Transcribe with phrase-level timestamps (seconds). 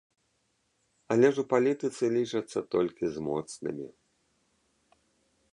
[1.15, 3.87] Але ж у палітыцы лічацца толькі з моцнымі.